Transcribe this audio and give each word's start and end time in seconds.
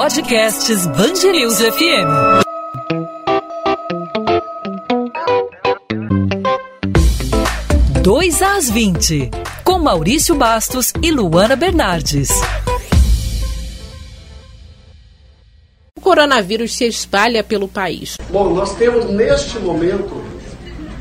Podcasts 0.00 0.86
Bangerils 0.86 1.58
FM. 1.58 2.06
Dois 8.00 8.40
às 8.40 8.70
20, 8.70 9.28
com 9.64 9.80
Maurício 9.80 10.36
Bastos 10.36 10.92
e 11.02 11.10
Luana 11.10 11.56
Bernardes. 11.56 12.28
O 15.96 16.00
coronavírus 16.00 16.76
se 16.76 16.84
espalha 16.84 17.42
pelo 17.42 17.66
país. 17.66 18.16
Bom, 18.30 18.54
nós 18.54 18.76
temos 18.76 19.10
neste 19.10 19.58
momento 19.58 20.22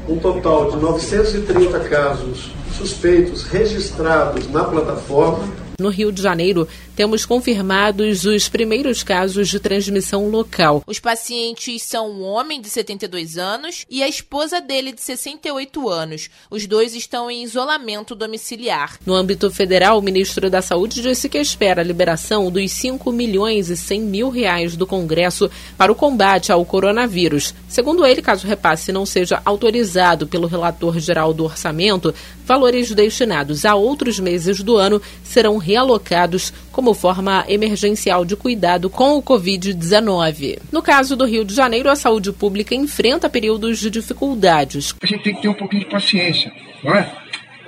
um 0.09 0.18
total 0.18 0.71
de 0.71 0.77
930 0.77 1.79
casos 1.82 2.50
suspeitos 2.75 3.43
registrados 3.43 4.50
na 4.51 4.64
plataforma 4.64 5.68
no 5.79 5.89
Rio 5.89 6.11
de 6.11 6.21
Janeiro, 6.21 6.68
temos 6.97 7.28
confirmados 7.28 8.25
os 8.25 8.50
primeiros 8.50 9.04
casos 9.04 9.50
de 9.50 9.60
transmissão 9.60 10.29
local. 10.29 10.83
Os 10.88 11.00
pacientes 11.00 11.83
são 11.83 12.10
um 12.10 12.24
homem 12.24 12.60
de 12.60 12.68
72 12.71 13.38
anos 13.38 13.86
e 13.88 14.01
a 14.01 14.07
esposa 14.07 14.60
dele 14.60 14.92
de 14.92 15.02
68 15.02 15.88
anos. 15.88 16.28
Os 16.50 16.65
dois 16.65 16.96
estão 16.96 17.29
em 17.29 17.43
isolamento 17.43 18.15
domiciliar. 18.15 18.97
No 19.05 19.14
âmbito 19.14 19.52
federal, 19.52 20.00
o 20.00 20.02
ministro 20.02 20.50
da 20.50 20.60
Saúde 20.60 21.04
disse 21.04 21.29
que 21.29 21.38
espera 21.38 21.82
a 21.82 21.86
liberação 21.86 22.50
dos 22.50 22.71
5 22.71 23.11
milhões 23.11 23.69
e 23.69 23.77
100 23.77 24.02
mil 24.02 24.29
reais 24.32 24.75
do 24.75 24.88
Congresso 24.88 25.52
para 25.77 25.91
o 25.91 25.96
combate 25.96 26.52
ao 26.52 26.66
coronavírus. 26.66 27.54
Segundo 27.69 28.07
ele, 28.07 28.24
caso 28.24 28.47
o 28.47 28.50
repasse 28.50 28.91
não 28.91 29.05
seja 29.05 29.39
autorizado 29.46 30.25
pelo 30.25 30.47
relator 30.47 30.97
geral 30.97 31.32
do 31.32 31.46
orçamento, 31.46 32.11
valores 32.44 32.91
destinados 32.91 33.66
a 33.66 33.75
outros 33.75 34.19
meses 34.19 34.64
do 34.64 34.77
ano 34.77 35.00
serão 35.23 35.58
realocados 35.58 36.52
como 36.78 36.94
forma 36.94 37.44
emergencial 37.47 38.23
de 38.23 38.36
cuidado 38.36 38.88
com 38.88 39.17
o 39.17 39.23
Covid-19. 39.23 40.59
No 40.72 40.83
caso 40.83 41.16
do 41.16 41.25
Rio 41.25 41.44
de 41.44 41.56
Janeiro, 41.56 41.89
a 41.89 41.95
saúde 41.95 42.31
pública 42.31 42.75
enfrenta 42.75 43.28
períodos 43.28 43.80
de 43.80 43.89
dificuldades. 43.89 44.94
A 45.02 45.08
gente 45.08 45.23
tem 45.23 45.33
que 45.33 45.42
ter 45.42 45.48
um 45.48 45.55
pouquinho 45.55 45.86
de 45.86 45.89
paciência, 45.89 46.53
não 46.83 46.94
é? 46.94 47.11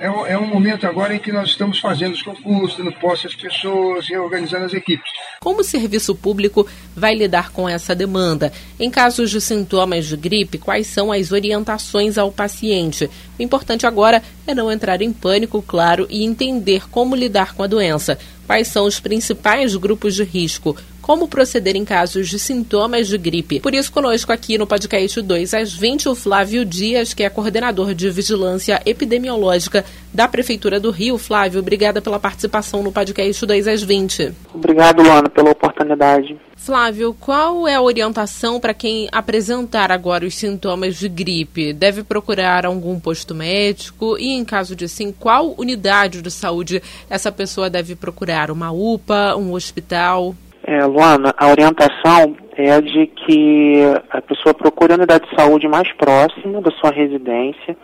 É 0.00 0.10
um, 0.10 0.26
é 0.26 0.38
um 0.38 0.46
momento 0.46 0.86
agora 0.86 1.14
em 1.14 1.18
que 1.18 1.30
nós 1.30 1.50
estamos 1.50 1.78
fazendo 1.78 2.14
os 2.14 2.22
concursos, 2.22 2.78
dando 2.78 2.90
posse 2.90 3.26
às 3.26 3.34
pessoas, 3.34 4.08
reorganizando 4.08 4.64
as 4.64 4.72
equipes. 4.72 5.10
Como 5.42 5.60
o 5.60 5.64
serviço 5.64 6.14
público 6.14 6.66
vai 6.96 7.14
lidar 7.14 7.50
com 7.52 7.68
essa 7.68 7.94
demanda? 7.94 8.50
Em 8.78 8.90
casos 8.90 9.30
de 9.30 9.38
sintomas 9.42 10.06
de 10.06 10.16
gripe, 10.16 10.56
quais 10.56 10.86
são 10.86 11.12
as 11.12 11.32
orientações 11.32 12.16
ao 12.16 12.32
paciente? 12.32 13.10
O 13.38 13.42
importante 13.42 13.86
agora 13.86 14.22
é 14.46 14.54
não 14.54 14.72
entrar 14.72 15.02
em 15.02 15.12
pânico, 15.12 15.60
claro, 15.60 16.06
e 16.08 16.24
entender 16.24 16.88
como 16.88 17.14
lidar 17.14 17.54
com 17.54 17.62
a 17.62 17.66
doença. 17.66 18.18
Quais 18.46 18.68
são 18.68 18.86
os 18.86 18.98
principais 18.98 19.76
grupos 19.76 20.14
de 20.14 20.24
risco? 20.24 20.74
Como 21.10 21.26
proceder 21.26 21.74
em 21.74 21.84
casos 21.84 22.28
de 22.28 22.38
sintomas 22.38 23.08
de 23.08 23.18
gripe. 23.18 23.58
Por 23.58 23.74
isso, 23.74 23.90
conosco 23.90 24.30
aqui 24.30 24.56
no 24.56 24.64
podcast 24.64 25.20
2 25.20 25.54
às 25.54 25.74
20, 25.74 26.08
o 26.08 26.14
Flávio 26.14 26.64
Dias, 26.64 27.12
que 27.12 27.24
é 27.24 27.28
coordenador 27.28 27.94
de 27.94 28.08
vigilância 28.10 28.80
epidemiológica 28.86 29.84
da 30.14 30.28
Prefeitura 30.28 30.78
do 30.78 30.92
Rio. 30.92 31.18
Flávio, 31.18 31.58
obrigada 31.58 32.00
pela 32.00 32.20
participação 32.20 32.84
no 32.84 32.92
podcast 32.92 33.44
2 33.44 33.66
às 33.66 33.82
20. 33.82 34.32
Obrigado, 34.54 35.02
Luana, 35.02 35.28
pela 35.28 35.50
oportunidade. 35.50 36.38
Flávio, 36.54 37.12
qual 37.18 37.66
é 37.66 37.74
a 37.74 37.82
orientação 37.82 38.60
para 38.60 38.72
quem 38.72 39.08
apresentar 39.10 39.90
agora 39.90 40.24
os 40.24 40.36
sintomas 40.36 40.94
de 40.94 41.08
gripe? 41.08 41.72
Deve 41.72 42.04
procurar 42.04 42.64
algum 42.64 43.00
posto 43.00 43.34
médico? 43.34 44.16
E, 44.16 44.28
em 44.28 44.44
caso 44.44 44.76
de 44.76 44.88
sim, 44.88 45.10
qual 45.10 45.56
unidade 45.58 46.22
de 46.22 46.30
saúde 46.30 46.80
essa 47.08 47.32
pessoa 47.32 47.68
deve 47.68 47.96
procurar? 47.96 48.48
Uma 48.48 48.70
UPA, 48.70 49.34
um 49.36 49.54
hospital? 49.54 50.36
É, 50.70 50.86
Luana, 50.86 51.34
a 51.36 51.48
orientação 51.48 52.36
é 52.52 52.80
de 52.80 53.08
que 53.08 53.82
a 54.08 54.22
pessoa 54.22 54.54
procure 54.54 54.92
a 54.92 54.94
unidade 54.94 55.28
de 55.28 55.34
saúde 55.34 55.66
mais 55.66 55.92
próxima 55.94 56.60
da 56.60 56.70
sua 56.70 56.92
residência. 56.92 57.76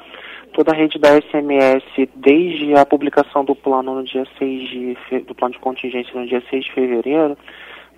Toda 0.53 0.71
a 0.71 0.75
rede 0.77 0.97
da 0.97 1.21
SMS, 1.21 1.83
desde 2.15 2.77
a 2.77 2.87
publicação 2.87 3.45
do 3.45 3.57
plano 3.57 3.97
no 3.97 4.05
dia 4.05 4.25
6 4.39 4.69
de, 4.71 5.19
do 5.27 5.35
plano 5.35 5.55
de 5.55 5.59
contingência 5.59 6.15
no 6.15 6.29
dia 6.29 6.41
6 6.49 6.65
de 6.65 6.73
fevereiro, 6.75 7.37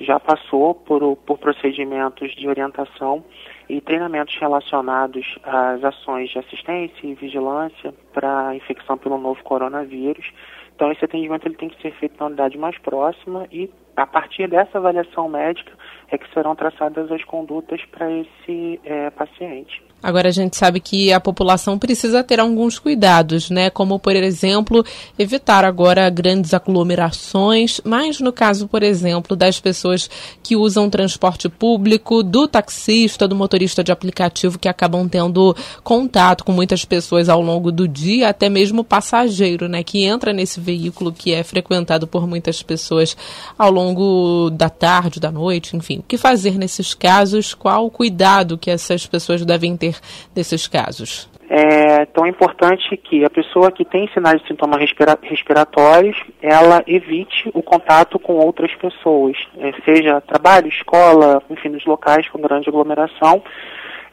já 0.01 0.19
passou 0.19 0.75
por, 0.75 1.17
por 1.19 1.37
procedimentos 1.37 2.35
de 2.35 2.49
orientação 2.49 3.23
e 3.69 3.83
treinamentos 3.83 4.35
relacionados 4.41 5.39
às 5.43 5.85
ações 5.85 6.31
de 6.31 6.39
assistência 6.39 7.07
e 7.07 7.13
vigilância 7.13 7.93
para 8.15 8.49
a 8.49 8.57
infecção 8.57 8.97
pelo 8.97 9.19
novo 9.19 9.45
coronavírus. 9.45 10.33
Então, 10.75 10.91
esse 10.91 11.05
atendimento 11.05 11.47
ele 11.47 11.57
tem 11.57 11.69
que 11.69 11.83
ser 11.83 11.93
feito 11.97 12.19
na 12.19 12.27
unidade 12.27 12.57
mais 12.57 12.79
próxima 12.79 13.47
e 13.53 13.69
a 13.99 14.07
partir 14.07 14.49
dessa 14.49 14.79
avaliação 14.79 15.29
médica 15.29 15.73
é 16.09 16.17
que 16.17 16.33
serão 16.33 16.55
traçadas 16.55 17.11
as 17.11 17.25
condutas 17.25 17.85
para 17.87 18.11
esse 18.11 18.81
é, 18.85 19.11
paciente. 19.11 19.83
Agora 20.01 20.29
a 20.29 20.33
gente 20.33 20.57
sabe 20.57 20.79
que 20.79 21.13
a 21.13 21.19
população 21.19 21.77
precisa 21.77 22.23
ter 22.23 22.39
alguns 22.39 22.79
cuidados, 22.79 23.51
né? 23.51 23.69
Como, 23.69 23.99
por 23.99 24.15
exemplo, 24.15 24.85
evitar 25.19 25.65
agora 25.65 26.09
grandes 26.09 26.55
aglomerações, 26.55 27.81
mas 27.85 28.21
no 28.21 28.33
caso, 28.33 28.69
por 28.69 28.85
exemplo, 28.85 29.35
das 29.35 29.59
pessoas 29.59 30.09
que 30.41 30.55
usam 30.55 30.89
transporte 30.89 31.49
público, 31.49 32.23
do 32.23 32.47
taxista, 32.47 33.27
do 33.27 33.35
motorista 33.35 33.83
de 33.83 33.91
aplicativo 33.91 34.57
que 34.57 34.69
acabam 34.69 35.09
tendo 35.09 35.57
contato 35.83 36.45
com 36.45 36.53
muitas 36.53 36.85
pessoas 36.85 37.29
ao 37.29 37.43
longo 37.43 37.73
do 37.73 37.89
dia, 37.89 38.29
até 38.29 38.49
mesmo 38.49 38.85
passageiro, 38.85 39.69
né? 39.69 39.83
Que 39.83 40.05
entra 40.05 40.33
nesse 40.33 40.61
veículo 40.61 41.13
que 41.13 41.33
é 41.33 41.43
frequentado 41.43 42.07
por 42.07 42.25
muitas 42.25 42.63
pessoas 42.63 43.17
ao 43.59 43.73
longo 43.73 44.49
da 44.51 44.71
tarde, 44.71 45.19
da 45.19 45.33
noite, 45.33 45.77
enfim. 45.77 45.99
O 45.99 46.05
que 46.05 46.17
fazer 46.17 46.57
nesses 46.57 46.95
casos? 46.95 47.53
Qual 47.53 47.87
o 47.87 47.91
cuidado 47.91 48.57
que 48.57 48.71
essas 48.71 49.05
pessoas 49.05 49.45
devem 49.45 49.77
ter? 49.77 49.88
Desses 50.35 50.67
casos? 50.67 51.31
É 51.51 52.05
tão 52.07 52.27
importante 52.27 52.95
que 52.97 53.25
a 53.25 53.31
pessoa 53.31 53.73
que 53.73 53.83
tem 53.83 54.07
sinais 54.13 54.41
de 54.43 54.49
sintomas 54.49 54.81
respira 54.81 55.19
respiratórios, 55.23 56.17
ela 56.43 56.83
evite 56.87 57.51
o 57.55 57.63
contato 57.63 58.19
com 58.19 58.35
outras 58.35 58.75
pessoas, 58.75 59.35
é, 59.59 59.73
seja 59.83 60.21
trabalho, 60.21 60.69
escola, 60.69 61.43
enfim, 61.49 61.71
nos 61.71 61.87
locais 61.87 62.29
com 62.29 62.39
grande 62.41 62.69
aglomeração, 62.69 63.43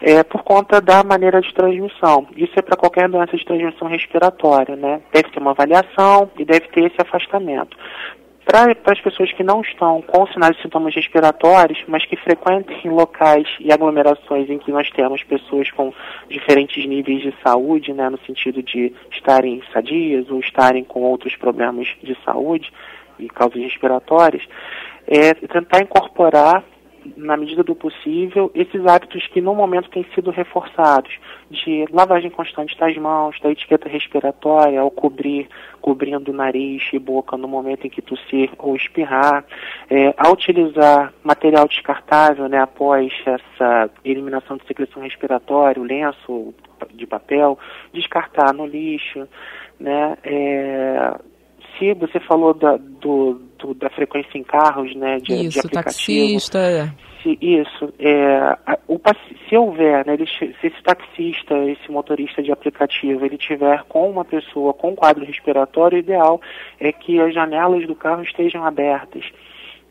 é, 0.02 0.24
por 0.24 0.44
conta 0.44 0.80
da 0.80 1.03
maneira 1.03 1.41
de 1.41 1.53
transmissão. 1.53 2.25
Isso 2.38 2.53
é 2.56 2.62
para 2.62 2.78
qualquer 2.78 3.09
doença 3.09 3.36
de 3.36 3.46
transmissão 3.46 3.88
respiratória, 3.88 4.75
né? 4.75 5.02
Deve 5.12 5.30
ter 5.30 5.40
uma 5.40 5.52
avaliação 5.52 6.30
e 6.40 6.46
deve 6.46 6.68
ter 6.69 6.86
esse 6.86 7.02
afastamento. 7.02 7.75
Para 8.45 8.72
as 8.94 9.01
pessoas 9.01 9.31
que 9.33 9.44
não 9.44 9.61
estão 9.61 10.03
com 10.03 10.28
sinais 10.28 10.56
de 10.56 10.61
sintomas 10.61 10.94
respiratórios, 10.94 11.83
mas 11.88 12.06
que 12.06 12.16
frequentem 12.16 12.91
locais 12.91 13.47
e 13.59 13.73
aglomerações 13.73 14.50
em 14.50 14.59
que 14.59 14.72
nós 14.72 14.89
temos 14.91 15.23
pessoas 15.23 15.72
com 15.72 15.91
diferentes 16.29 16.85
níveis 16.85 17.23
de 17.23 17.33
saúde, 17.44 17.91
né, 17.91 18.07
no 18.07 18.19
sentido 18.19 18.61
de 18.61 18.94
estarem 19.11 19.63
sadias 19.73 20.29
ou 20.29 20.39
estarem 20.39 20.83
com 20.83 21.01
outros 21.01 21.35
problemas 21.35 21.88
de 22.03 22.16
saúde 22.23 22.72
e 23.17 23.28
causas 23.28 23.61
respiratórias, 23.61 24.44
é 25.07 25.33
tentar 25.33 25.81
incorporar 25.81 26.63
na 27.16 27.38
medida 27.38 27.64
do 27.64 27.76
possível, 27.76 28.52
esses 28.54 28.86
hábitos 28.86 29.28
que 29.28 29.42
no 29.42 29.54
momento 29.54 29.90
têm 29.90 30.06
sido 30.16 30.32
reforçados, 30.32 31.12
de 31.50 31.86
lavagem 31.92 32.30
constante 32.30 32.78
das 32.78 32.96
mãos, 32.98 33.40
da 33.40 33.52
etiqueta 33.52 33.88
respiratória, 33.88 34.80
ao 34.80 34.90
cobrir, 34.90 35.48
cobrindo 35.82 36.34
nariz 36.34 36.84
e 36.92 37.00
boca 37.00 37.38
no 37.38 37.48
momento 37.48 37.86
em 37.86 37.90
que 37.90 38.02
tossir 38.02 38.52
ou 38.58 38.76
espirrar, 38.76 39.46
é, 39.90 40.14
ao 40.18 40.34
utilizar 40.34 41.14
material 41.24 41.68
descartável, 41.68 42.50
né, 42.50 42.60
após 42.60 43.14
essa 43.26 43.90
eliminação 44.04 44.58
de 44.58 44.66
secreção 44.66 45.02
respiratória, 45.02 45.82
o 45.82 45.86
lenço 45.86 46.54
de 46.94 47.06
papel, 47.06 47.58
descartar 47.94 48.54
no 48.54 48.66
lixo, 48.66 49.28
né, 49.80 50.18
é, 50.24 51.16
se 51.77 51.94
você 51.94 52.19
falou 52.19 52.54
da, 52.54 52.77
do, 52.77 53.42
do, 53.60 53.74
da 53.74 53.89
frequência 53.89 54.38
em 54.38 54.44
carros, 54.44 54.95
né, 54.95 55.18
de, 55.19 55.33
isso, 55.33 55.50
de 55.51 55.60
aplicativo. 55.60 55.83
taxista. 55.83 56.60
É. 56.60 56.92
Se, 57.22 57.38
isso, 57.42 57.94
é, 57.98 58.57
o, 58.88 59.00
se 59.50 59.57
houver, 59.57 60.06
né, 60.06 60.13
ele, 60.13 60.27
se 60.27 60.56
esse 60.63 60.83
taxista, 60.83 61.56
esse 61.66 61.92
motorista 61.92 62.44
de 62.44 62.51
aplicativo, 62.51 63.25
ele 63.25 63.38
tiver 63.38 63.83
com 63.89 64.10
uma 64.10 64.24
pessoa 64.24 64.74
com 64.74 64.95
quadro 64.95 65.25
respiratório, 65.25 65.98
o 65.98 66.00
ideal 66.00 66.39
é 66.80 66.92
que 66.92 67.19
as 67.19 67.33
janelas 67.33 67.88
do 67.88 67.95
carro 67.95 68.22
estejam 68.22 68.63
abertas 68.63 69.25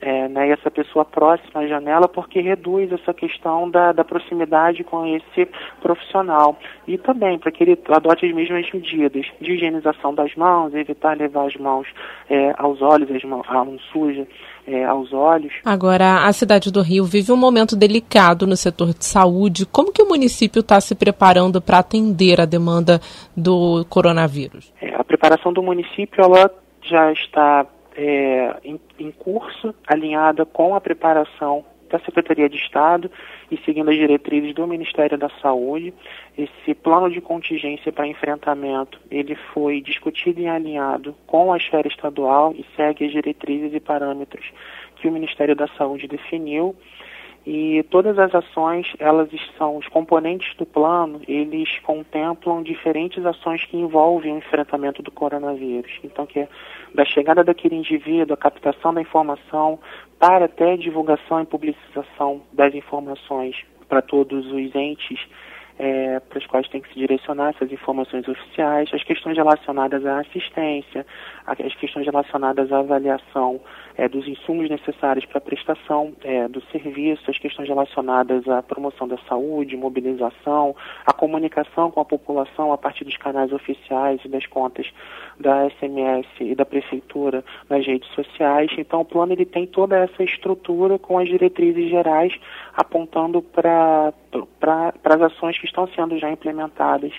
é, 0.04 0.28
né, 0.28 0.50
essa 0.50 0.70
pessoa 0.70 1.02
próxima 1.02 1.62
à 1.62 1.66
janela, 1.66 2.06
porque 2.06 2.38
reduz 2.38 2.92
essa 2.92 3.14
questão 3.14 3.70
da, 3.70 3.90
da 3.90 4.04
proximidade 4.04 4.84
com 4.84 5.06
esse 5.06 5.48
profissional. 5.80 6.58
E 6.86 6.98
também 6.98 7.38
para 7.38 7.50
que 7.50 7.64
ele 7.64 7.78
adote 7.88 8.26
as 8.26 8.34
mesmas 8.34 8.70
medidas 8.70 9.24
de 9.40 9.52
higienização 9.52 10.14
das 10.14 10.34
mãos, 10.34 10.74
evitar 10.74 11.16
levar 11.16 11.46
as 11.46 11.56
mãos 11.56 11.88
é, 12.28 12.52
aos 12.58 12.82
olhos, 12.82 13.10
as 13.10 13.24
mãos, 13.24 13.46
a 13.48 13.64
mão 13.64 13.78
suja 13.90 14.28
é, 14.66 14.84
aos 14.84 15.10
olhos. 15.10 15.54
Agora, 15.64 16.26
a 16.26 16.32
cidade 16.34 16.70
do 16.70 16.82
Rio 16.82 17.06
vive 17.06 17.32
um 17.32 17.36
momento 17.36 17.74
delicado 17.74 18.46
no 18.46 18.58
setor 18.58 18.88
de 18.88 19.06
saúde. 19.06 19.64
Como 19.64 19.90
que 19.90 20.02
o 20.02 20.08
município 20.08 20.60
está 20.60 20.82
se 20.82 20.94
preparando 20.94 21.62
para 21.62 21.78
atender 21.78 22.42
a 22.42 22.44
demanda 22.44 23.00
do 23.34 23.86
coronavírus? 23.88 24.70
É, 24.82 24.94
a 24.96 25.02
preparação 25.02 25.50
do 25.50 25.62
município, 25.62 26.22
ela 26.22 26.50
já 26.82 27.10
está 27.12 27.66
é, 27.96 28.56
em, 28.64 28.80
em 28.98 29.10
curso, 29.10 29.74
alinhada 29.86 30.44
com 30.44 30.74
a 30.74 30.80
preparação 30.80 31.64
da 31.90 31.98
Secretaria 32.00 32.48
de 32.48 32.56
Estado 32.56 33.10
e 33.50 33.56
seguindo 33.58 33.90
as 33.90 33.96
diretrizes 33.96 34.52
do 34.54 34.66
Ministério 34.66 35.16
da 35.16 35.28
Saúde. 35.40 35.94
Esse 36.36 36.74
plano 36.74 37.10
de 37.10 37.20
contingência 37.20 37.92
para 37.92 38.06
enfrentamento, 38.06 39.00
ele 39.10 39.36
foi 39.52 39.80
discutido 39.80 40.40
e 40.40 40.48
alinhado 40.48 41.14
com 41.26 41.52
a 41.52 41.56
esfera 41.56 41.86
estadual 41.86 42.52
e 42.52 42.64
segue 42.74 43.04
as 43.04 43.12
diretrizes 43.12 43.72
e 43.72 43.80
parâmetros 43.80 44.50
que 44.96 45.06
o 45.06 45.12
Ministério 45.12 45.54
da 45.54 45.68
Saúde 45.68 46.08
definiu 46.08 46.74
e 47.46 47.82
todas 47.90 48.18
as 48.18 48.34
ações, 48.34 48.86
elas 48.98 49.28
são 49.58 49.76
os 49.76 49.86
componentes 49.88 50.56
do 50.56 50.64
plano, 50.64 51.20
eles 51.28 51.78
contemplam 51.80 52.62
diferentes 52.62 53.24
ações 53.26 53.64
que 53.66 53.76
envolvem 53.76 54.32
o 54.32 54.38
enfrentamento 54.38 55.02
do 55.02 55.10
coronavírus. 55.10 55.92
Então, 56.02 56.24
que 56.24 56.40
é 56.40 56.48
da 56.94 57.04
chegada 57.04 57.44
daquele 57.44 57.74
indivíduo, 57.76 58.32
a 58.32 58.36
captação 58.36 58.94
da 58.94 59.02
informação, 59.02 59.78
para 60.18 60.46
até 60.46 60.72
a 60.72 60.76
divulgação 60.76 61.42
e 61.42 61.46
publicização 61.46 62.40
das 62.50 62.74
informações 62.74 63.56
para 63.88 64.00
todos 64.00 64.46
os 64.46 64.74
entes 64.74 65.20
é, 65.78 66.20
para 66.20 66.38
os 66.38 66.46
quais 66.46 66.68
tem 66.68 66.80
que 66.80 66.88
se 66.88 66.94
direcionar 66.94 67.50
essas 67.50 67.70
informações 67.72 68.26
oficiais, 68.28 68.88
as 68.92 69.02
questões 69.02 69.36
relacionadas 69.36 70.06
à 70.06 70.20
assistência, 70.20 71.04
as 71.46 71.74
questões 71.76 72.06
relacionadas 72.06 72.72
à 72.72 72.78
avaliação 72.78 73.60
é, 73.96 74.08
dos 74.08 74.26
insumos 74.26 74.68
necessários 74.70 75.24
para 75.26 75.38
a 75.38 75.40
prestação 75.40 76.12
é, 76.22 76.48
do 76.48 76.60
serviço, 76.72 77.30
as 77.30 77.38
questões 77.38 77.68
relacionadas 77.68 78.46
à 78.48 78.62
promoção 78.62 79.06
da 79.06 79.18
saúde, 79.28 79.76
mobilização, 79.76 80.74
a 81.04 81.12
comunicação 81.12 81.90
com 81.90 82.00
a 82.00 82.04
população 82.04 82.72
a 82.72 82.78
partir 82.78 83.04
dos 83.04 83.16
canais 83.16 83.52
oficiais 83.52 84.20
e 84.24 84.28
das 84.28 84.46
contas 84.46 84.86
da 85.38 85.68
SMS 85.70 86.26
e 86.40 86.54
da 86.54 86.64
prefeitura 86.64 87.44
nas 87.68 87.84
redes 87.86 88.08
sociais. 88.14 88.70
Então, 88.78 89.00
o 89.00 89.04
plano 89.04 89.32
ele 89.32 89.44
tem 89.44 89.66
toda 89.66 89.96
essa 89.96 90.22
estrutura 90.22 90.98
com 90.98 91.18
as 91.18 91.28
diretrizes 91.28 91.90
gerais 91.90 92.32
apontando 92.76 93.42
para 93.42 94.12
as 95.14 95.22
ações 95.22 95.58
que 95.58 95.66
estão 95.66 95.86
sendo 95.88 96.18
já 96.18 96.30
implementadas 96.30 97.12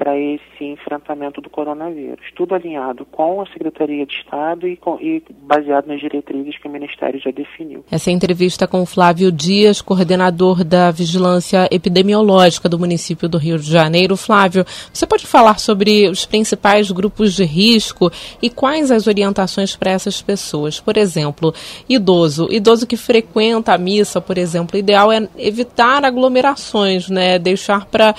para 0.00 0.18
esse 0.18 0.64
enfrentamento 0.64 1.42
do 1.42 1.50
coronavírus. 1.50 2.24
Tudo 2.34 2.54
alinhado 2.54 3.04
com 3.04 3.42
a 3.42 3.46
Secretaria 3.48 4.06
de 4.06 4.14
Estado 4.14 4.66
e, 4.66 4.74
com, 4.74 4.98
e, 4.98 5.22
baseado 5.42 5.88
nas 5.88 6.00
diretrizes 6.00 6.56
que 6.56 6.66
o 6.66 6.70
Ministério 6.70 7.20
já 7.20 7.30
definiu. 7.30 7.84
Essa 7.90 8.10
entrevista 8.10 8.66
com 8.66 8.86
Flávio 8.86 9.30
Dias, 9.30 9.82
coordenador 9.82 10.64
da 10.64 10.90
Vigilância 10.90 11.68
Epidemiológica 11.70 12.66
do 12.66 12.78
município 12.78 13.28
do 13.28 13.36
Rio 13.36 13.58
de 13.58 13.70
Janeiro. 13.70 14.16
Flávio, 14.16 14.64
você 14.90 15.06
pode 15.06 15.26
falar 15.26 15.58
sobre 15.58 16.08
os 16.08 16.24
principais 16.24 16.90
grupos 16.90 17.34
de 17.34 17.44
risco 17.44 18.10
e 18.40 18.48
quais 18.48 18.90
as 18.90 19.06
orientações 19.06 19.76
para 19.76 19.90
essas 19.90 20.22
pessoas? 20.22 20.80
Por 20.80 20.96
exemplo, 20.96 21.52
idoso, 21.86 22.48
idoso 22.50 22.86
que 22.86 22.96
frequenta 22.96 23.74
a 23.74 23.78
missa, 23.78 24.18
por 24.18 24.38
exemplo, 24.38 24.76
o 24.76 24.78
ideal 24.78 25.12
é 25.12 25.28
evitar 25.36 26.06
aglomerações, 26.06 27.10
né? 27.10 27.38
Deixar 27.38 27.84
para 27.84 28.14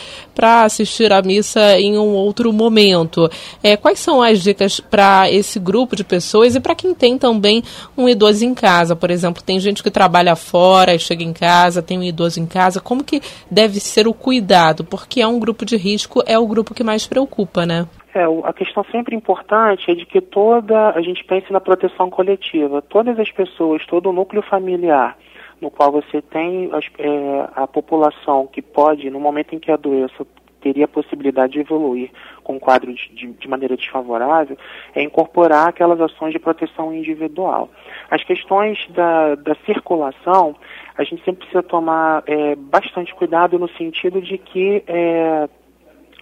assistir 0.63 1.11
a 1.11 1.23
missa 1.23 1.70
em 1.79 1.97
um 1.97 2.13
outro 2.13 2.51
momento. 2.51 3.29
É, 3.63 3.77
quais 3.77 3.99
são 3.99 4.21
as 4.21 4.41
dicas 4.41 4.79
para 4.79 5.29
esse 5.29 5.59
grupo 5.59 5.95
de 5.95 6.03
pessoas 6.03 6.55
e 6.55 6.59
para 6.59 6.75
quem 6.75 6.93
tem 6.93 7.17
também 7.17 7.63
um 7.97 8.07
idoso 8.07 8.45
em 8.45 8.53
casa? 8.53 8.95
Por 8.95 9.11
exemplo, 9.11 9.43
tem 9.43 9.59
gente 9.59 9.83
que 9.83 9.91
trabalha 9.91 10.35
fora 10.35 10.93
e 10.93 10.99
chega 10.99 11.23
em 11.23 11.33
casa, 11.33 11.81
tem 11.81 11.99
um 11.99 12.03
idoso 12.03 12.39
em 12.39 12.45
casa. 12.45 12.79
Como 12.79 13.03
que 13.03 13.21
deve 13.49 13.79
ser 13.79 14.07
o 14.07 14.13
cuidado? 14.13 14.83
Porque 14.83 15.21
é 15.21 15.27
um 15.27 15.39
grupo 15.39 15.65
de 15.65 15.77
risco, 15.77 16.23
é 16.25 16.37
o 16.37 16.47
grupo 16.47 16.73
que 16.73 16.83
mais 16.83 17.07
preocupa, 17.07 17.65
né? 17.65 17.87
É, 18.13 18.25
a 18.43 18.51
questão 18.51 18.83
sempre 18.91 19.15
importante 19.15 19.89
é 19.89 19.95
de 19.95 20.05
que 20.05 20.19
toda 20.19 20.89
a 20.89 21.01
gente 21.01 21.23
pense 21.23 21.51
na 21.51 21.61
proteção 21.61 22.09
coletiva. 22.09 22.81
Todas 22.81 23.17
as 23.17 23.31
pessoas, 23.31 23.85
todo 23.85 24.09
o 24.09 24.13
núcleo 24.13 24.41
familiar 24.41 25.17
no 25.61 25.69
qual 25.69 25.91
você 25.91 26.21
tem 26.21 26.69
as, 26.73 26.85
é, 26.97 27.49
a 27.55 27.67
população 27.67 28.47
que 28.47 28.61
pode, 28.61 29.09
no 29.09 29.19
momento 29.19 29.53
em 29.53 29.59
que 29.59 29.71
a 29.71 29.77
doença 29.77 30.25
teria 30.61 30.85
a 30.85 30.87
possibilidade 30.87 31.53
de 31.53 31.59
evoluir 31.59 32.09
com 32.43 32.55
um 32.55 32.59
quadro 32.59 32.93
de, 32.93 33.09
de, 33.09 33.27
de, 33.27 33.47
maneira 33.47 33.75
desfavorável, 33.75 34.57
é 34.95 35.01
incorporar 35.01 35.69
aquelas 35.69 35.99
ações 35.99 36.31
de 36.31 36.39
proteção 36.39 36.93
individual. 36.93 37.69
As 38.09 38.23
questões 38.23 38.79
da, 38.89 39.35
da 39.35 39.55
circulação, 39.65 40.55
a 40.97 41.03
gente 41.03 41.23
sempre 41.23 41.41
precisa 41.41 41.63
tomar 41.63 42.23
é, 42.27 42.55
bastante 42.55 43.13
cuidado 43.15 43.57
no 43.59 43.69
sentido 43.69 44.21
de 44.21 44.37
que 44.37 44.83
é, 44.87 45.49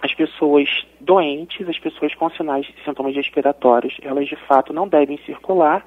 as 0.02 0.14
pessoas 0.14 0.68
doentes, 1.00 1.68
as 1.68 1.78
pessoas 1.78 2.14
com 2.14 2.30
sinais 2.30 2.66
de 2.66 2.74
sintomas 2.84 3.14
respiratórios, 3.14 3.96
elas 4.02 4.26
de 4.26 4.36
fato 4.36 4.72
não 4.72 4.88
devem 4.88 5.18
circular 5.26 5.84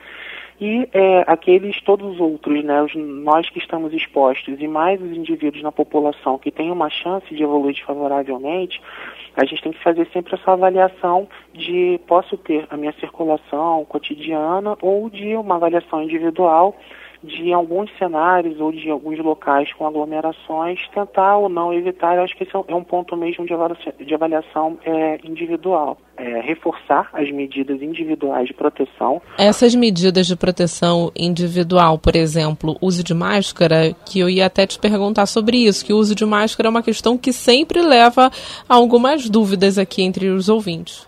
e 0.64 0.88
é, 0.94 1.26
aqueles 1.28 1.82
todos 1.82 2.14
os 2.14 2.22
outros, 2.22 2.64
né, 2.64 2.82
os, 2.82 2.96
nós 2.96 3.50
que 3.50 3.60
estamos 3.60 3.92
expostos 3.92 4.56
e 4.62 4.66
mais 4.66 5.02
os 5.02 5.12
indivíduos 5.12 5.62
na 5.62 5.74
população 5.74 6.38
que 6.38 6.50
têm 6.50 6.72
uma 6.72 6.90
chance 6.90 7.36
de 7.36 7.44
evoluir 7.44 7.76
desfavoravelmente, 7.76 8.82
a 9.36 9.44
gente 9.44 9.62
tem 9.62 9.74
que 9.74 9.84
fazer 9.84 10.08
sempre 10.14 10.36
essa 10.36 10.54
avaliação 10.54 11.28
de 11.54 12.00
posso 12.08 12.38
ter 12.38 12.66
a 12.70 12.78
minha 12.78 12.94
circulação 12.94 13.84
cotidiana 13.84 14.78
ou 14.82 15.10
de 15.10 15.36
uma 15.36 15.56
avaliação 15.56 16.02
individual 16.02 16.74
de 17.24 17.54
alguns 17.54 17.90
cenários 17.98 18.60
ou 18.60 18.72
de 18.72 18.90
alguns 18.90 19.18
locais 19.20 19.72
com 19.74 19.88
aglomerações, 19.88 20.80
tentar 20.94 21.38
ou 21.38 21.48
não 21.48 21.74
evitar, 21.74 22.16
eu 22.18 22.24
acho 22.24 22.36
que 22.36 22.44
esse 22.44 22.56
é 22.56 22.76
um 22.76 22.82
é 22.82 22.84
ponto 22.84 23.16
mesmo 23.16 23.46
de 23.46 23.54
avaliação, 23.54 23.94
de 23.98 24.14
avaliação 24.14 24.78
é, 24.86 25.20
individual 25.24 25.98
é, 26.18 26.42
reforçar 26.42 27.10
as 27.14 27.32
medidas 27.32 27.82
individuais 27.82 28.48
de 28.48 28.54
proteção. 28.54 29.22
Essas 29.38 29.74
medidas 29.74 30.28
de 30.28 30.36
proteção 30.36 31.12
individual, 31.16 31.98
por 31.98 32.16
exemplo, 32.16 32.78
uso 32.82 33.04
de 33.04 33.14
máscara, 33.14 33.96
que 34.06 34.20
eu 34.20 34.30
ia 34.30 34.46
até 34.46 34.68
te 34.68 34.78
perguntar 34.78 35.26
sobre 35.26 35.58
isso, 35.58 35.86
que 35.86 35.94
o 35.94 35.98
uso 35.98 36.14
de 36.14 36.26
máscara 36.26 36.68
é 36.68 36.70
uma 36.70 36.84
questão 36.84 37.18
que 37.18 37.34
sempre 37.34 37.82
leva 37.82 38.30
a 38.70 38.76
algumas 38.76 39.30
dúvidas 39.30 39.78
aqui 39.78 40.04
entre 40.04 40.30
os 40.30 40.50
ouvintes. 40.50 41.08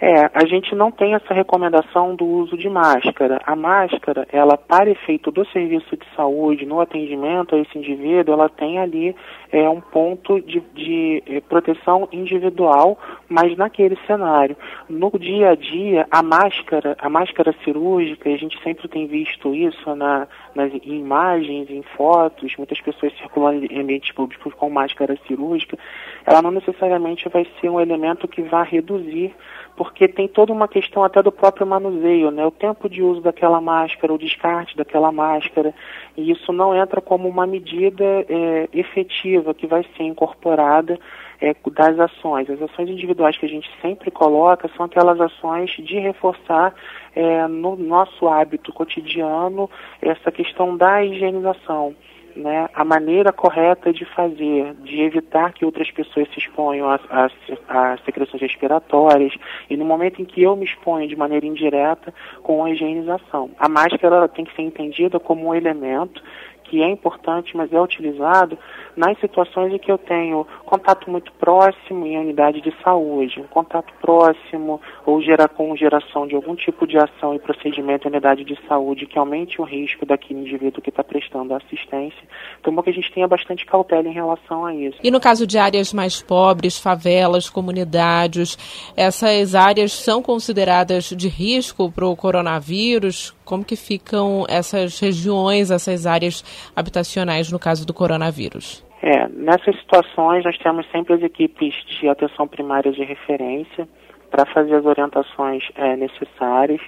É, 0.00 0.30
a 0.32 0.46
gente 0.46 0.74
não 0.76 0.92
tem 0.92 1.14
essa 1.14 1.34
recomendação 1.34 2.14
do 2.14 2.24
uso 2.24 2.56
de 2.56 2.68
máscara. 2.68 3.40
A 3.44 3.56
máscara, 3.56 4.26
ela 4.32 4.56
para 4.56 4.90
efeito 4.90 5.30
do 5.30 5.44
serviço 5.46 5.96
de 5.96 6.06
saúde, 6.14 6.64
no 6.64 6.80
atendimento 6.80 7.54
a 7.54 7.58
esse 7.58 7.76
indivíduo, 7.76 8.34
ela 8.34 8.48
tem 8.48 8.78
ali 8.78 9.14
é, 9.50 9.68
um 9.68 9.80
ponto 9.80 10.40
de, 10.40 10.60
de 10.72 11.22
é, 11.26 11.40
proteção 11.40 12.08
individual, 12.12 12.96
mas 13.28 13.56
naquele 13.56 13.98
cenário 14.06 14.56
no 14.88 15.10
dia 15.18 15.50
a 15.50 15.54
dia, 15.54 16.06
a 16.10 16.22
máscara, 16.22 16.96
a 16.98 17.08
máscara 17.08 17.54
cirúrgica, 17.64 18.30
a 18.30 18.36
gente 18.36 18.60
sempre 18.62 18.88
tem 18.88 19.06
visto 19.06 19.54
isso 19.54 19.94
na, 19.94 20.26
nas 20.58 20.72
imagens, 20.82 21.70
em 21.70 21.82
fotos, 21.96 22.56
muitas 22.56 22.80
pessoas 22.80 23.16
circulando 23.16 23.64
em 23.64 23.80
ambientes 23.80 24.12
públicos 24.12 24.52
com 24.54 24.68
máscara 24.68 25.16
cirúrgica, 25.28 25.78
ela 26.26 26.42
não 26.42 26.50
necessariamente 26.50 27.28
vai 27.28 27.46
ser 27.60 27.70
um 27.70 27.80
elemento 27.80 28.26
que 28.26 28.42
vá 28.42 28.64
reduzir 28.64 29.32
porque 29.76 30.08
tem 30.08 30.26
toda 30.26 30.52
uma 30.52 30.66
questão 30.66 31.04
até 31.04 31.22
do 31.22 31.30
próprio 31.30 31.64
manuseio, 31.64 32.32
né? 32.32 32.44
O 32.44 32.50
tempo 32.50 32.88
de 32.88 33.00
uso 33.00 33.20
daquela 33.20 33.60
máscara, 33.60 34.12
o 34.12 34.18
descarte 34.18 34.76
daquela 34.76 35.12
máscara, 35.12 35.72
e 36.16 36.32
isso 36.32 36.52
não 36.52 36.74
entra 36.74 37.00
como 37.00 37.28
uma 37.28 37.46
medida 37.46 38.04
é, 38.04 38.68
efetiva 38.72 39.54
que 39.54 39.68
vai 39.68 39.84
ser 39.96 40.02
incorporada 40.02 40.98
é, 41.40 41.54
das 41.72 41.98
ações. 41.98 42.48
As 42.50 42.60
ações 42.60 42.88
individuais 42.88 43.36
que 43.36 43.46
a 43.46 43.48
gente 43.48 43.68
sempre 43.80 44.10
coloca 44.10 44.68
são 44.76 44.86
aquelas 44.86 45.20
ações 45.20 45.70
de 45.70 45.98
reforçar 45.98 46.74
é, 47.14 47.46
no 47.46 47.76
nosso 47.76 48.28
hábito 48.28 48.72
cotidiano 48.72 49.70
essa 50.00 50.30
questão 50.30 50.76
da 50.76 51.04
higienização 51.04 51.94
né, 52.38 52.68
a 52.72 52.84
maneira 52.84 53.32
correta 53.32 53.92
de 53.92 54.04
fazer, 54.04 54.74
de 54.84 55.00
evitar 55.00 55.52
que 55.52 55.64
outras 55.64 55.90
pessoas 55.90 56.28
se 56.32 56.38
exponham 56.38 56.88
a, 56.88 57.00
a, 57.68 57.98
secreções 58.04 58.40
respiratórias 58.40 59.34
e 59.68 59.76
no 59.76 59.84
momento 59.84 60.22
em 60.22 60.24
que 60.24 60.42
eu 60.42 60.54
me 60.54 60.64
exponho 60.64 61.08
de 61.08 61.16
maneira 61.16 61.44
indireta 61.44 62.14
com 62.42 62.64
a 62.64 62.70
higienização. 62.70 63.50
A 63.58 63.68
máscara 63.68 64.28
tem 64.28 64.44
que 64.44 64.54
ser 64.54 64.62
entendida 64.62 65.18
como 65.18 65.48
um 65.48 65.54
elemento 65.54 66.22
que 66.68 66.82
é 66.82 66.88
importante, 66.88 67.56
mas 67.56 67.72
é 67.72 67.80
utilizado 67.80 68.58
nas 68.96 69.18
situações 69.20 69.72
em 69.72 69.78
que 69.78 69.90
eu 69.90 69.98
tenho 69.98 70.46
contato 70.64 71.10
muito 71.10 71.32
próximo 71.32 72.06
em 72.06 72.18
unidade 72.18 72.60
de 72.60 72.74
saúde, 72.82 73.40
um 73.40 73.46
contato 73.46 73.92
próximo 74.00 74.80
ou 75.06 75.20
com 75.54 75.76
geração 75.76 76.26
de 76.26 76.34
algum 76.34 76.54
tipo 76.54 76.86
de 76.86 76.96
ação 76.98 77.34
e 77.34 77.38
procedimento 77.38 78.06
em 78.06 78.10
unidade 78.10 78.44
de 78.44 78.58
saúde 78.66 79.06
que 79.06 79.18
aumente 79.18 79.60
o 79.60 79.64
risco 79.64 80.04
daquele 80.04 80.40
indivíduo 80.40 80.82
que 80.82 80.90
está 80.90 81.02
prestando 81.04 81.54
assistência. 81.54 82.22
Então, 82.60 82.78
é 82.78 82.82
que 82.82 82.90
a 82.90 82.92
gente 82.92 83.12
tenha 83.12 83.28
bastante 83.28 83.64
cautela 83.66 84.08
em 84.08 84.12
relação 84.12 84.64
a 84.64 84.74
isso. 84.74 84.98
E 85.02 85.10
no 85.10 85.20
caso 85.20 85.46
de 85.46 85.58
áreas 85.58 85.92
mais 85.92 86.20
pobres, 86.22 86.78
favelas, 86.78 87.48
comunidades, 87.48 88.56
essas 88.96 89.54
áreas 89.54 89.92
são 89.92 90.22
consideradas 90.22 91.04
de 91.04 91.28
risco 91.28 91.90
para 91.90 92.06
o 92.06 92.16
coronavírus? 92.16 93.37
Como 93.48 93.64
que 93.64 93.76
ficam 93.76 94.44
essas 94.46 95.00
regiões, 95.00 95.70
essas 95.70 96.04
áreas 96.04 96.44
habitacionais 96.76 97.50
no 97.50 97.58
caso 97.58 97.86
do 97.86 97.94
coronavírus? 97.94 98.84
É, 99.00 99.26
nessas 99.28 99.74
situações 99.80 100.44
nós 100.44 100.58
temos 100.58 100.84
sempre 100.92 101.14
as 101.14 101.22
equipes 101.22 101.74
de 101.86 102.10
atenção 102.10 102.46
primária 102.46 102.92
de 102.92 103.02
referência 103.02 103.88
para 104.30 104.44
fazer 104.52 104.74
as 104.74 104.84
orientações 104.84 105.64
é, 105.76 105.96
necessárias. 105.96 106.82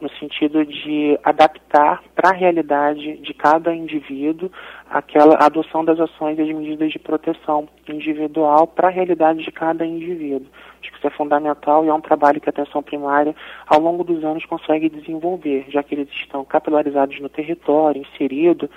no 0.00 0.10
sentido 0.10 0.64
de 0.64 1.18
adaptar 1.24 2.02
para 2.14 2.30
a 2.30 2.34
realidade 2.34 3.16
de 3.16 3.32
cada 3.32 3.74
indivíduo 3.74 4.50
aquela 4.90 5.36
adoção 5.44 5.84
das 5.84 5.98
ações 5.98 6.38
e 6.38 6.42
as 6.42 6.48
medidas 6.48 6.92
de 6.92 6.98
proteção 6.98 7.66
individual 7.88 8.66
para 8.66 8.88
a 8.88 8.90
realidade 8.90 9.42
de 9.42 9.50
cada 9.50 9.84
indivíduo. 9.84 10.46
Que 10.90 10.98
isso 10.98 11.06
é 11.06 11.10
fundamental 11.10 11.84
e 11.84 11.88
é 11.88 11.94
um 11.94 12.00
trabalho 12.00 12.40
que 12.40 12.48
a 12.48 12.50
atenção 12.50 12.82
primária, 12.82 13.34
ao 13.66 13.80
longo 13.80 14.04
dos 14.04 14.24
anos, 14.24 14.44
consegue 14.44 14.88
desenvolver, 14.88 15.66
já 15.68 15.82
que 15.82 15.94
eles 15.94 16.08
estão 16.10 16.44
capilarizados 16.44 17.20
no 17.20 17.28
território, 17.28 18.02
inseridos 18.02 18.68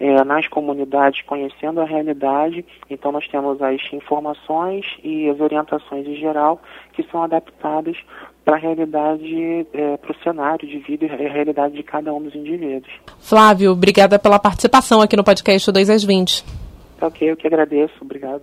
é, 0.00 0.24
nas 0.24 0.46
comunidades, 0.48 1.22
conhecendo 1.22 1.80
a 1.80 1.84
realidade. 1.84 2.64
Então, 2.88 3.12
nós 3.12 3.26
temos 3.28 3.60
as 3.60 3.80
informações 3.92 4.86
e 5.02 5.28
as 5.28 5.40
orientações 5.40 6.06
em 6.06 6.16
geral 6.16 6.60
que 6.92 7.02
são 7.10 7.22
adaptadas 7.22 7.96
para 8.44 8.56
a 8.56 8.58
realidade, 8.58 9.66
é, 9.74 9.96
para 9.98 10.12
o 10.12 10.22
cenário 10.22 10.66
de 10.66 10.78
vida 10.78 11.04
e 11.04 11.26
a 11.26 11.30
realidade 11.30 11.74
de 11.74 11.82
cada 11.82 12.12
um 12.14 12.22
dos 12.22 12.34
indivíduos. 12.34 12.90
Flávio, 13.18 13.72
obrigada 13.72 14.18
pela 14.18 14.38
participação 14.38 15.02
aqui 15.02 15.16
no 15.16 15.22
podcast 15.24 15.70
2 15.70 15.90
às 15.90 16.02
20. 16.02 16.44
Ok, 17.00 17.30
eu 17.30 17.36
que 17.36 17.46
agradeço. 17.46 17.94
Obrigado. 18.00 18.42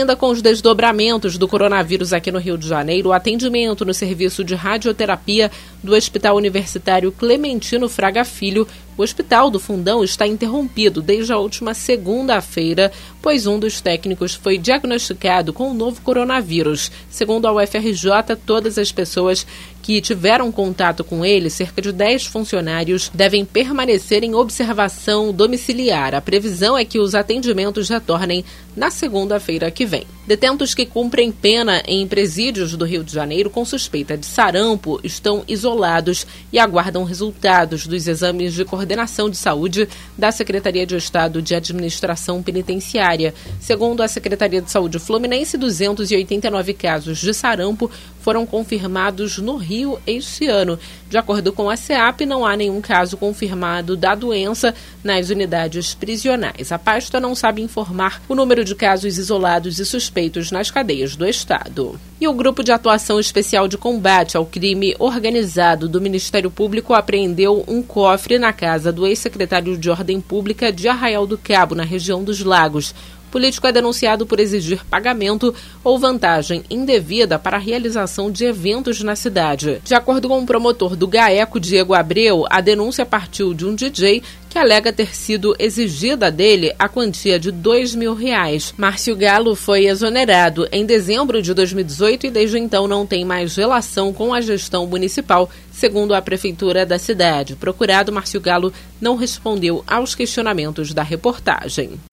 Ainda 0.00 0.16
com 0.16 0.30
os 0.30 0.40
desdobramentos 0.40 1.36
do 1.36 1.46
coronavírus 1.46 2.14
aqui 2.14 2.32
no 2.32 2.38
Rio 2.38 2.56
de 2.56 2.66
Janeiro, 2.66 3.10
o 3.10 3.12
atendimento 3.12 3.84
no 3.84 3.92
serviço 3.92 4.42
de 4.42 4.54
radioterapia 4.54 5.50
do 5.84 5.94
Hospital 5.94 6.36
Universitário 6.36 7.12
Clementino 7.12 7.86
Fraga 7.86 8.24
Filho 8.24 8.66
o 9.00 9.02
Hospital 9.02 9.48
do 9.48 9.58
Fundão 9.58 10.04
está 10.04 10.26
interrompido 10.26 11.00
desde 11.00 11.32
a 11.32 11.38
última 11.38 11.72
segunda-feira, 11.72 12.92
pois 13.22 13.46
um 13.46 13.58
dos 13.58 13.80
técnicos 13.80 14.34
foi 14.34 14.58
diagnosticado 14.58 15.54
com 15.54 15.70
o 15.70 15.74
novo 15.74 16.02
coronavírus. 16.02 16.92
Segundo 17.08 17.46
a 17.46 17.52
UFRJ, 17.54 18.36
todas 18.44 18.76
as 18.76 18.92
pessoas 18.92 19.46
que 19.90 20.00
tiveram 20.00 20.52
contato 20.52 21.02
com 21.02 21.24
ele, 21.24 21.50
cerca 21.50 21.82
de 21.82 21.90
10 21.90 22.26
funcionários, 22.26 23.10
devem 23.12 23.44
permanecer 23.44 24.22
em 24.22 24.36
observação 24.36 25.32
domiciliar. 25.32 26.14
A 26.14 26.20
previsão 26.20 26.78
é 26.78 26.84
que 26.84 27.00
os 27.00 27.12
atendimentos 27.12 27.88
retornem 27.88 28.44
na 28.76 28.88
segunda-feira 28.88 29.68
que 29.68 29.84
vem. 29.84 30.06
Detentos 30.28 30.74
que 30.74 30.86
cumprem 30.86 31.32
pena 31.32 31.82
em 31.88 32.06
presídios 32.06 32.76
do 32.76 32.84
Rio 32.84 33.02
de 33.02 33.12
Janeiro 33.12 33.50
com 33.50 33.64
suspeita 33.64 34.16
de 34.16 34.24
sarampo 34.24 35.00
estão 35.02 35.42
isolados 35.48 36.24
e 36.52 36.58
aguardam 36.60 37.02
resultados 37.02 37.84
dos 37.84 38.06
exames 38.06 38.54
de 38.54 38.64
coordenação 38.64 39.28
de 39.28 39.36
Saúde 39.36 39.88
da 40.16 40.30
Secretaria 40.30 40.86
de 40.86 40.94
Estado 40.94 41.42
de 41.42 41.52
Administração 41.52 42.44
Penitenciária. 42.44 43.34
Segundo 43.60 44.04
a 44.04 44.08
Secretaria 44.08 44.62
de 44.62 44.70
Saúde 44.70 45.00
Fluminense, 45.00 45.58
289 45.58 46.74
casos 46.74 47.18
de 47.18 47.34
sarampo 47.34 47.90
foram 48.20 48.46
confirmados 48.46 49.38
no 49.38 49.56
Rio 49.80 49.98
este 50.06 50.46
ano. 50.46 50.78
De 51.08 51.16
acordo 51.16 51.52
com 51.52 51.70
a 51.70 51.76
SEAP, 51.76 52.26
não 52.26 52.44
há 52.44 52.56
nenhum 52.56 52.80
caso 52.80 53.16
confirmado 53.16 53.96
da 53.96 54.14
doença 54.14 54.74
nas 55.02 55.30
unidades 55.30 55.94
prisionais. 55.94 56.70
A 56.70 56.78
pasta 56.78 57.18
não 57.18 57.34
sabe 57.34 57.62
informar 57.62 58.22
o 58.28 58.34
número 58.34 58.64
de 58.64 58.74
casos 58.74 59.18
isolados 59.18 59.78
e 59.78 59.86
suspeitos 59.86 60.52
nas 60.52 60.70
cadeias 60.70 61.16
do 61.16 61.26
Estado. 61.26 61.98
E 62.20 62.28
o 62.28 62.34
Grupo 62.34 62.62
de 62.62 62.70
Atuação 62.70 63.18
Especial 63.18 63.66
de 63.66 63.78
Combate 63.78 64.36
ao 64.36 64.44
Crime 64.44 64.94
Organizado 64.98 65.88
do 65.88 66.00
Ministério 66.00 66.50
Público 66.50 66.92
apreendeu 66.92 67.64
um 67.66 67.82
cofre 67.82 68.38
na 68.38 68.52
casa 68.52 68.92
do 68.92 69.06
ex-secretário 69.06 69.78
de 69.78 69.88
Ordem 69.88 70.20
Pública 70.20 70.70
de 70.70 70.86
Arraial 70.86 71.26
do 71.26 71.38
Cabo, 71.38 71.74
na 71.74 71.82
região 71.82 72.22
dos 72.22 72.44
Lagos 72.44 72.94
político 73.30 73.66
é 73.66 73.72
denunciado 73.72 74.26
por 74.26 74.40
exigir 74.40 74.84
pagamento 74.84 75.54
ou 75.82 75.98
vantagem 75.98 76.62
indevida 76.68 77.38
para 77.38 77.56
a 77.56 77.60
realização 77.60 78.30
de 78.30 78.44
eventos 78.44 79.02
na 79.02 79.16
cidade. 79.16 79.80
De 79.84 79.94
acordo 79.94 80.28
com 80.28 80.40
o 80.40 80.46
promotor 80.46 80.96
do 80.96 81.06
GAECO, 81.06 81.60
Diego 81.60 81.94
Abreu, 81.94 82.44
a 82.50 82.60
denúncia 82.60 83.06
partiu 83.06 83.54
de 83.54 83.64
um 83.64 83.74
DJ 83.74 84.22
que 84.50 84.58
alega 84.58 84.92
ter 84.92 85.14
sido 85.14 85.54
exigida 85.58 86.28
dele 86.30 86.74
a 86.76 86.88
quantia 86.88 87.38
de 87.38 87.52
dois 87.52 87.94
mil 87.94 88.14
reais. 88.14 88.74
Márcio 88.76 89.14
Galo 89.14 89.54
foi 89.54 89.86
exonerado 89.86 90.66
em 90.72 90.84
dezembro 90.84 91.40
de 91.40 91.54
2018 91.54 92.26
e 92.26 92.30
desde 92.30 92.58
então 92.58 92.88
não 92.88 93.06
tem 93.06 93.24
mais 93.24 93.54
relação 93.54 94.12
com 94.12 94.34
a 94.34 94.40
gestão 94.40 94.86
municipal, 94.86 95.48
segundo 95.70 96.14
a 96.14 96.20
prefeitura 96.20 96.84
da 96.84 96.98
cidade. 96.98 97.54
Procurado, 97.54 98.10
Márcio 98.10 98.40
Galo 98.40 98.72
não 99.00 99.14
respondeu 99.14 99.84
aos 99.86 100.16
questionamentos 100.16 100.92
da 100.92 101.04
reportagem. 101.04 102.09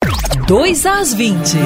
2 0.47 0.85
às 0.85 1.13
20. 1.13 1.57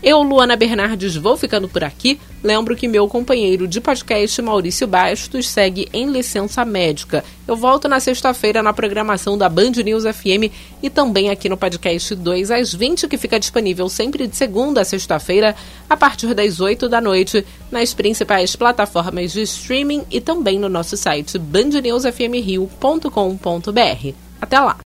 Eu, 0.00 0.22
Luana 0.22 0.54
Bernardes, 0.54 1.16
vou 1.16 1.36
ficando 1.36 1.68
por 1.68 1.82
aqui. 1.82 2.20
Lembro 2.40 2.76
que 2.76 2.86
meu 2.86 3.08
companheiro 3.08 3.66
de 3.66 3.80
podcast, 3.80 4.40
Maurício 4.40 4.86
Bastos, 4.86 5.48
segue 5.48 5.88
em 5.92 6.08
licença 6.08 6.64
médica. 6.64 7.24
Eu 7.48 7.56
volto 7.56 7.88
na 7.88 7.98
sexta-feira 7.98 8.62
na 8.62 8.72
programação 8.72 9.36
da 9.36 9.48
Band 9.48 9.72
News 9.84 10.04
FM 10.04 10.52
e 10.80 10.88
também 10.88 11.28
aqui 11.28 11.48
no 11.48 11.56
podcast 11.56 12.14
2 12.14 12.52
às 12.52 12.72
20, 12.72 13.08
que 13.08 13.18
fica 13.18 13.40
disponível 13.40 13.88
sempre 13.88 14.28
de 14.28 14.36
segunda 14.36 14.82
a 14.82 14.84
sexta-feira, 14.84 15.56
a 15.90 15.96
partir 15.96 16.32
das 16.32 16.60
8 16.60 16.88
da 16.88 17.00
noite, 17.00 17.44
nas 17.72 17.92
principais 17.92 18.54
plataformas 18.54 19.32
de 19.32 19.42
streaming 19.42 20.04
e 20.12 20.20
também 20.20 20.60
no 20.60 20.68
nosso 20.68 20.96
site 20.96 21.40
bandnewsfmrio.com.br. 21.40 24.14
Até 24.40 24.60
lá! 24.60 24.76